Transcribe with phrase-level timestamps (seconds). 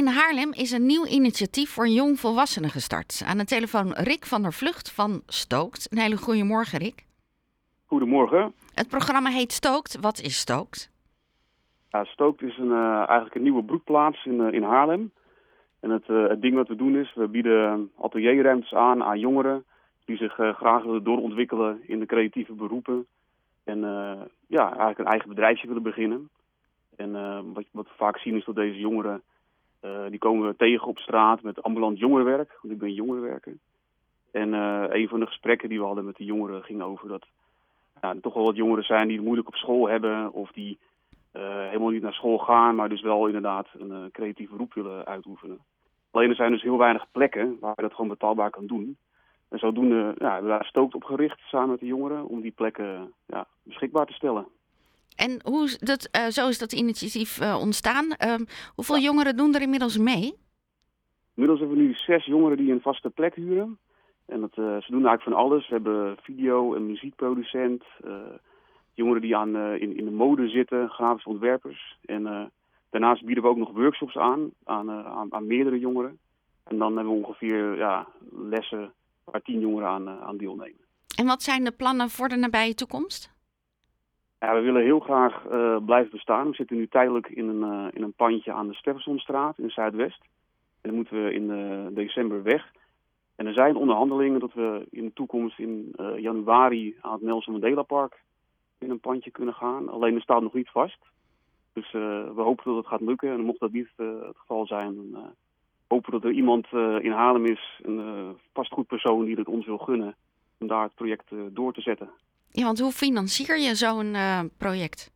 [0.00, 3.22] In Haarlem is een nieuw initiatief voor jongvolwassenen gestart.
[3.26, 5.92] Aan de telefoon Rick van der Vlucht van Stookt.
[5.92, 7.06] Een hele goede morgen, Rick.
[7.86, 8.52] Goedemorgen.
[8.74, 10.00] Het programma heet Stookt.
[10.00, 10.90] Wat is Stookt?
[11.88, 15.12] Ja, Stookt is een, uh, eigenlijk een nieuwe broedplaats in, uh, in Haarlem.
[15.80, 19.64] En het, uh, het ding wat we doen is, we bieden atelierruimtes aan aan jongeren
[20.04, 23.06] die zich graag willen doorontwikkelen in de creatieve beroepen.
[23.64, 23.80] En
[24.46, 26.28] ja, eigenlijk een eigen bedrijfje willen beginnen.
[26.96, 27.12] En
[27.52, 29.22] wat, wat we vaak zien is dat deze jongeren
[30.08, 33.56] die komen we tegen op straat met ambulant jongerenwerk, want ik ben jongerenwerker.
[34.32, 37.26] En uh, een van de gesprekken die we hadden met de jongeren ging over dat
[38.00, 40.78] er toch wel wat jongeren zijn die het moeilijk op school hebben of die
[41.36, 45.58] uh, helemaal niet naar school gaan, maar dus wel inderdaad een creatief beroep willen uitoefenen.
[46.10, 48.96] Alleen er zijn dus heel weinig plekken waar je dat gewoon betaalbaar kan doen.
[49.48, 52.50] En zodoende ja, hebben we daar stookt op gericht samen met de jongeren om die
[52.50, 54.46] plekken ja, beschikbaar te stellen.
[55.26, 58.04] En hoe dat, uh, zo is dat initiatief uh, ontstaan.
[58.04, 58.34] Uh,
[58.74, 59.02] hoeveel ja.
[59.02, 60.34] jongeren doen er inmiddels mee?
[61.34, 63.78] Inmiddels hebben we nu zes jongeren die een vaste plek huren.
[64.26, 65.68] En dat, uh, ze doen eigenlijk van alles.
[65.68, 67.84] We hebben video- en muziekproducent.
[68.94, 71.96] jongeren die aan, in, in de mode zitten, grafische ontwerpers.
[72.04, 72.50] En
[72.90, 76.18] daarnaast bieden we ook nog workshops aan, aan, aan, aan, meerdere jongeren.
[76.64, 78.92] En dan hebben we ongeveer ja, lessen
[79.24, 80.80] waar tien jongeren aan, aan deelnemen.
[81.16, 83.29] En wat zijn de plannen voor de nabije toekomst?
[84.40, 86.48] Ja, we willen heel graag uh, blijven bestaan.
[86.48, 90.20] We zitten nu tijdelijk in een, uh, in een pandje aan de Steffensonstraat in Zuidwest.
[90.80, 92.72] En dan moeten we in uh, december weg.
[93.36, 97.82] En er zijn onderhandelingen dat we in de toekomst in januari aan het Nelson Mandela
[97.82, 98.22] Park
[98.78, 99.88] in een pandje kunnen gaan.
[99.88, 100.98] Alleen er staat nog niet vast.
[101.72, 103.30] Dus we hopen dat het gaat lukken.
[103.30, 105.34] En mocht dat niet het geval zijn, dan
[105.88, 106.66] hopen dat er iemand
[107.00, 110.14] in Haarlem is, een vastgoedpersoon die het ons wil gunnen,
[110.58, 112.10] om daar het project door te zetten.
[112.52, 115.12] Ja, want hoe financier je zo'n uh, project?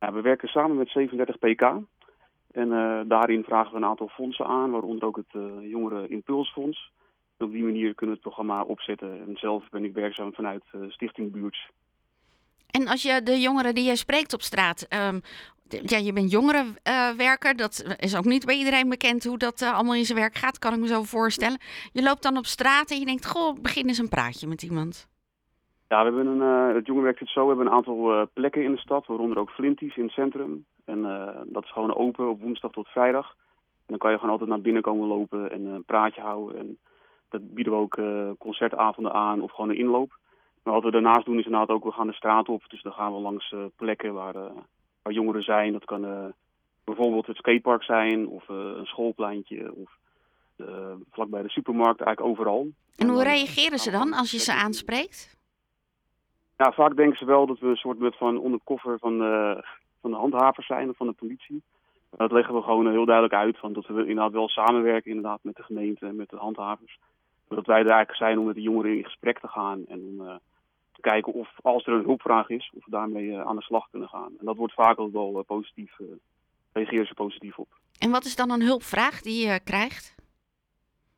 [0.00, 1.62] Ja, we werken samen met 37 PK.
[2.50, 6.92] En uh, daarin vragen we een aantal fondsen aan, waaronder ook het uh, Jongeren Impulsfonds.
[7.36, 9.20] En op die manier kunnen we het programma opzetten.
[9.26, 11.70] En zelf ben ik werkzaam vanuit Stichting Buurts.
[12.70, 15.20] En als je de jongeren die jij spreekt op straat, um,
[15.68, 20.04] ja, je bent jongerenwerker, dat is ook niet bij iedereen bekend hoe dat allemaal in
[20.04, 21.58] zijn werk gaat, kan ik me zo voorstellen.
[21.92, 25.08] Je loopt dan op straat en je denkt, goh, begin eens een praatje met iemand.
[25.88, 27.40] Ja, we hebben een, uh, het jongerenwerk zit zo.
[27.40, 30.64] We hebben een aantal uh, plekken in de stad, waaronder ook Flinties in het centrum.
[30.84, 33.34] En uh, dat is gewoon open op woensdag tot vrijdag.
[33.60, 36.58] En dan kan je gewoon altijd naar binnen komen lopen en een praatje houden.
[36.58, 36.78] En
[37.28, 38.00] dat bieden we ook
[38.38, 40.18] concertavonden aan of gewoon een inloop.
[40.62, 42.62] Maar wat we daarnaast doen is inderdaad ook, we gaan de straat op.
[42.68, 44.34] Dus dan gaan we langs plekken waar,
[45.02, 45.72] waar jongeren zijn.
[45.72, 46.32] Dat kan
[46.84, 49.90] bijvoorbeeld het skatepark zijn of een schoolpleintje of
[51.10, 52.68] vlakbij de supermarkt, eigenlijk overal.
[52.96, 55.37] En hoe reageren ze dan als je ze aanspreekt?
[56.58, 59.58] Ja, vaak denken ze wel dat we een soort van onderkoffer van, uh,
[60.00, 61.62] van de handhavers zijn of van de politie.
[62.16, 65.56] Dat leggen we gewoon heel duidelijk uit, van dat we inderdaad wel samenwerken inderdaad, met
[65.56, 66.98] de gemeente en met de handhavers.
[67.48, 70.26] Dat wij er eigenlijk zijn om met de jongeren in gesprek te gaan en om
[70.26, 70.34] uh,
[70.92, 73.90] te kijken of als er een hulpvraag is, of we daarmee uh, aan de slag
[73.90, 74.32] kunnen gaan.
[74.38, 75.98] En dat wordt vaak ook wel positief,
[76.72, 77.68] reageren ze positief op.
[77.98, 80.14] En wat is dan een hulpvraag die je krijgt?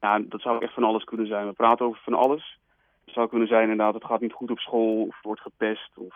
[0.00, 1.46] Ja, dat zou echt van alles kunnen zijn.
[1.46, 2.58] We praten over van alles.
[3.10, 6.14] Het zou kunnen zijn inderdaad, het gaat niet goed op school of wordt gepest of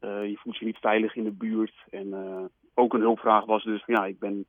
[0.00, 1.74] uh, je voelt je niet veilig in de buurt.
[1.90, 2.44] En uh,
[2.74, 4.46] ook een hulpvraag was dus, ja, ik ben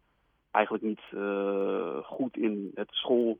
[0.52, 3.40] eigenlijk niet uh, goed in het school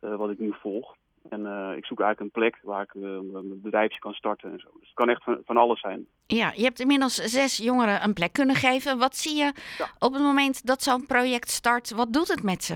[0.00, 0.96] wat ik nu volg.
[1.28, 1.40] En
[1.76, 4.68] ik zoek eigenlijk een plek waar ik mijn bedrijfje kan starten en zo.
[4.72, 6.06] Dus het kan echt van, van, alles zijn.
[6.26, 8.98] Ja, je hebt inmiddels zes jongeren een plek kunnen geven.
[8.98, 9.90] Wat zie je ja.
[9.98, 11.90] op het moment dat zo'n project start?
[11.90, 12.74] Wat doet het met ze?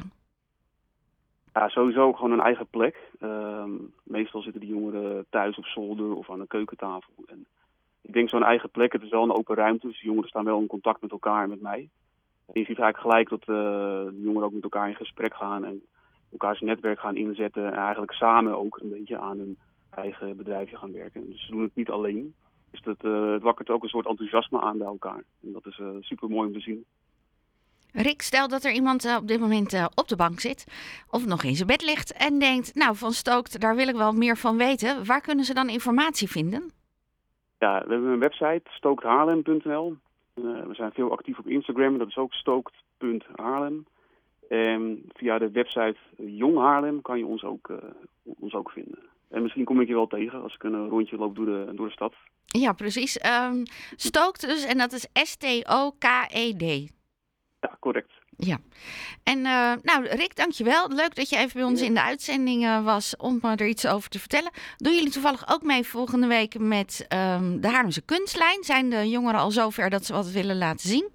[1.54, 3.10] Ja, sowieso gewoon een eigen plek.
[3.20, 3.64] Uh,
[4.02, 7.12] meestal zitten die jongeren thuis op zolder of aan een keukentafel.
[7.26, 7.46] En
[8.00, 10.44] ik denk zo'n eigen plek, het is wel een open ruimte, dus de jongeren staan
[10.44, 11.88] wel in contact met elkaar en met mij.
[12.46, 15.64] En je ziet eigenlijk gelijk dat uh, de jongeren ook met elkaar in gesprek gaan
[15.64, 15.82] en
[16.32, 17.66] elkaars netwerk gaan inzetten.
[17.66, 19.58] En eigenlijk samen ook een beetje aan hun
[19.90, 21.30] eigen bedrijfje gaan werken.
[21.30, 22.34] Dus ze doen het niet alleen.
[22.70, 25.24] Dus dat, uh, het wakkert ook een soort enthousiasme aan bij elkaar.
[25.42, 26.84] En dat is uh, super mooi om te zien.
[27.96, 30.66] Rick, stel dat er iemand uh, op dit moment uh, op de bank zit
[31.10, 34.12] of nog in zijn bed ligt en denkt, nou van Stookt, daar wil ik wel
[34.12, 35.06] meer van weten.
[35.06, 36.70] Waar kunnen ze dan informatie vinden?
[37.58, 39.96] Ja, we hebben een website, stookthaarlem.nl.
[40.34, 43.86] Uh, we zijn veel actief op Instagram, dat is ook stookt.haarlem.
[44.48, 47.72] En via de website Jong Haarlem kan je ons ook,
[48.22, 48.98] ons ook vinden.
[49.30, 51.86] En misschien kom ik je wel tegen als ik een rondje loop door de, door
[51.86, 52.14] de stad.
[52.44, 53.20] Ja, precies.
[53.26, 53.62] Um,
[53.96, 56.92] stookt dus, en dat is S-T-O-K-E-D.
[57.84, 58.12] Correct.
[58.36, 58.58] Ja.
[59.22, 60.88] En uh, nou, Rick, dankjewel.
[60.88, 63.86] Leuk dat je even bij ons in de uitzending uh, was om uh, er iets
[63.86, 64.50] over te vertellen.
[64.76, 68.64] Doen jullie toevallig ook mee volgende week met um, de Haarlemse kunstlijn?
[68.64, 71.08] Zijn de jongeren al zover dat ze wat willen laten zien?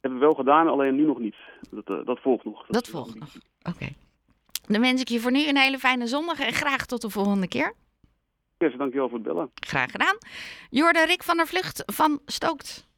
[0.00, 1.36] Hebben we wel gedaan, alleen nu nog niet.
[1.70, 2.66] Dat, eh, dat volgt nog.
[2.66, 3.28] Dat volgt nog.
[3.62, 3.88] Oké.
[4.66, 7.48] Dan wens ik je voor nu een hele fijne zondag en graag tot de volgende
[7.48, 7.74] keer.
[8.58, 9.50] Yes, dankjewel voor het bellen.
[9.54, 10.16] Graag gedaan.
[10.70, 12.88] Jorde Rick van der Vlucht van Stookt.